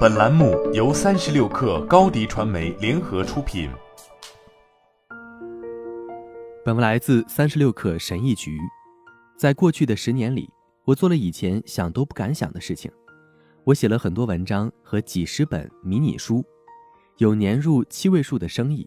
[0.00, 3.70] 本栏目由三十六氪高低传媒联合出品。
[6.62, 8.58] 本文来自三十六氪神译局。
[9.38, 10.50] 在过去的十年里，
[10.84, 12.90] 我做了以前想都不敢想的事情。
[13.64, 16.44] 我写了很多文章和几十本迷你书，
[17.16, 18.86] 有年入七位数的生意，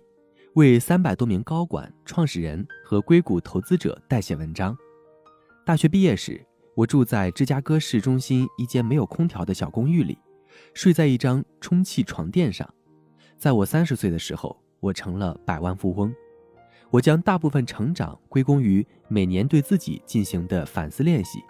[0.53, 4.77] 为三百多名高管、创始人和硅谷投资者代写文章。
[5.65, 10.15] 大学毕业时，我住在芝加哥市中心一间没有空调的小公寓里，
[10.73, 12.67] 睡在一张充气床垫上。
[13.37, 16.13] 在我三十岁的时候，我成了百万富翁。
[16.89, 21.43] 我将大部分成长归功于每年对自己进行的反思练习，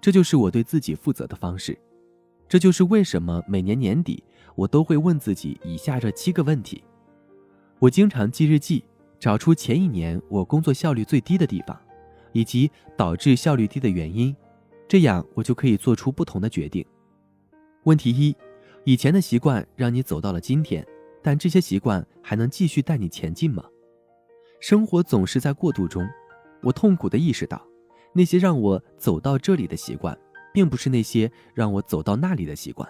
[0.00, 1.78] 这就是我对自己负责的方式。
[2.48, 4.22] 这就是为什么每年年底
[4.54, 6.82] 我都会问自己以下这七个问题。
[7.78, 8.84] 我经常记日记，
[9.18, 11.78] 找出前一年我工作效率最低的地方。
[12.32, 14.32] 以及导致效率低的原因，
[14.86, 16.86] 这样我就可以做出不同的决定。
[17.84, 18.36] 问题一：
[18.84, 20.86] 以前的习惯让你走到了今天，
[21.22, 23.64] 但这些习惯还能继续带你前进吗？
[24.60, 26.06] 生活总是在过渡中，
[26.62, 27.66] 我痛苦地意识到，
[28.12, 30.16] 那些让我走到这里的习惯，
[30.52, 32.86] 并不是那些让我走到那里的习惯。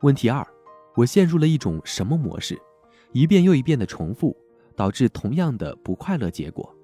[0.00, 0.46] 问题二：
[0.96, 2.58] 我陷入了一种什么模式？
[3.12, 4.34] 一遍又一遍的重复，
[4.74, 6.74] 导致同样的不快乐结果。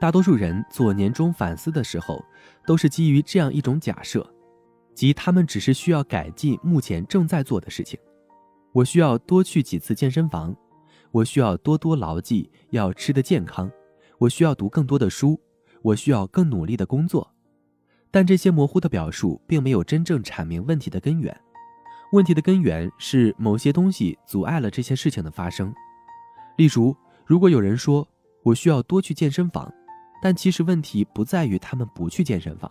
[0.00, 2.24] 大多数人做年终反思的时候，
[2.66, 4.26] 都是基于这样一种假设，
[4.94, 7.98] 即他们只是需要改进目前正在做的事情。
[8.72, 10.54] 我需要多去几次健身房，
[11.10, 13.70] 我需要多多牢记要吃得健康，
[14.18, 15.40] 我需要读更多的书，
[15.82, 17.32] 我需要更努力的工作。
[18.10, 21.36] 但这些模糊的表述并没有真正阐明问题的根源。
[22.12, 25.74] 问题的根源是某些东西阻碍了这些事情的发生。
[26.56, 28.06] 例如，如果有人说
[28.44, 29.72] 我需要多去健身房，
[30.22, 32.70] 但其实问题不在于他们不去健身房，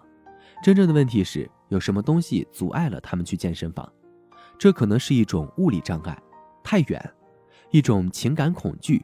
[0.63, 3.91] 真正的问题是有什么东西阻碍了他们去健身房。
[4.59, 6.15] 这可能是一种物理障碍，
[6.63, 7.01] 太远；
[7.71, 9.03] 一种情感恐惧，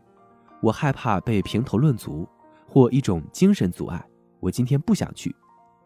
[0.61, 2.29] 我害怕被评头论足；
[2.67, 4.07] 或一种精神阻碍，
[4.39, 5.35] 我今天不想去。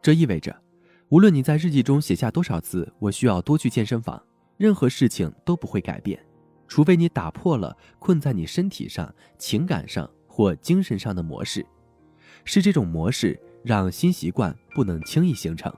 [0.02, 0.54] 这意味着，
[1.08, 4.22] 无论你在日记中写下多少次“我需要多去健身房”，
[4.58, 6.20] 任何事情都不会改变，
[6.68, 11.66] 除非你打破了困在你身体上、情感上或精神上的模式。
[12.44, 15.74] 是这种模式让新习惯不能轻易形成。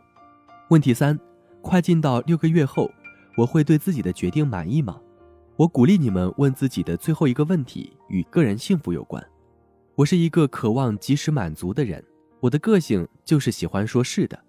[0.70, 1.18] 问题三：
[1.62, 2.90] 快进到六个月后，
[3.38, 5.00] 我会对自己的决定满意吗？
[5.58, 9.24] 我鼓励你们问自己的最后一个问题与个人幸福有关。
[9.94, 12.04] 我是一个渴望及时满足的人，
[12.40, 14.44] 我的个性就是喜欢说是的，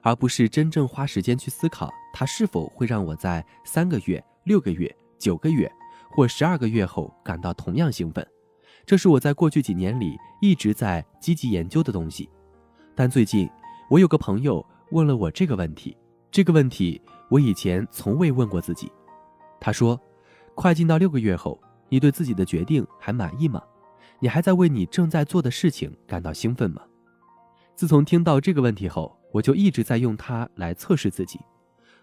[0.00, 5.70] 而不是真正花时间去思考它是否会让我在三个月、六个月、九个月
[6.10, 8.26] 或十二个月后感到同样兴奋。
[8.84, 12.28] 这是我在过去几年里一直在积极研究的东西，
[12.96, 13.48] 但最近
[13.88, 15.96] 我有个朋友 问了我这个问题，
[16.30, 18.92] 这个问题我以前从未问过自己。
[19.58, 19.98] 他说
[20.54, 21.58] ：“快进到六个月后，
[21.88, 23.62] 你对自己的决定还满意吗？
[24.20, 26.82] 你还在为你正在做的事情感到兴奋吗？”
[27.74, 31.40] 自从听到这个问题后，我就一直在用它来测试自己。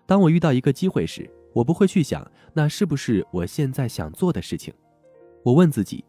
[0.07, 4.73] 当我遇到一个机会时，我不会去想那是不是我现在想做的事情，
[5.43, 6.03] 我问自己。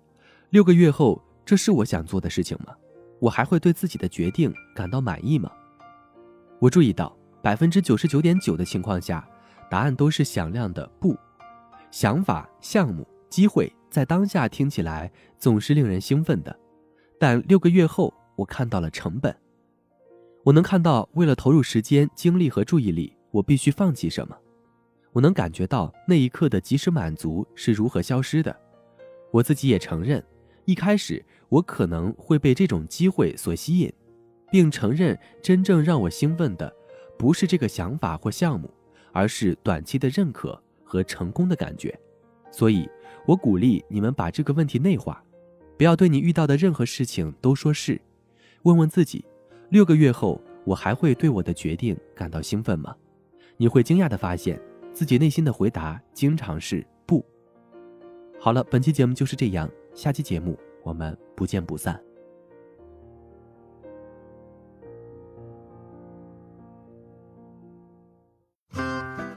[0.49, 2.75] 六个月后，这是我想做的事情吗？
[3.21, 5.53] 我还会对自己的决定感到满意吗？
[6.61, 9.27] 我注意到，百分之九十九点九的情况下，
[9.71, 11.17] 答案都是响亮的不。
[11.91, 16.55] 想法、项目、机会在当下听起来总是令人兴奋的，
[17.19, 19.35] 但六个月后，我看到了成本。
[20.45, 24.37] 我能看到，为了投入时间、精力和注意力，我必须放弃什么。
[25.13, 28.55] 我能感觉到那一刻的及时满足是如何消失的。
[29.33, 30.23] 我自己也承认。
[30.67, 33.93] 一开始，我可能会被这种机会所吸引，
[34.51, 36.73] 并承认真正让我兴奋的，
[37.19, 38.69] 不是这个想法或项目，
[39.13, 41.99] 而是短期的认可和成功的感觉。
[42.51, 42.89] 所以，
[43.27, 45.23] 我鼓励你们把这个问题内化，
[45.79, 48.01] 不要对你遇到的任何事情都说是。
[48.63, 49.25] 问问自己：
[49.69, 52.95] 六个月后，我还会对我的决定感到兴奋吗？
[53.57, 54.61] 你会惊讶地发现，
[54.93, 57.25] 自己内心的回答经常是不。
[58.39, 59.71] 好了，本期节目就是这样。
[59.95, 62.10] 下期节目我们不见不散。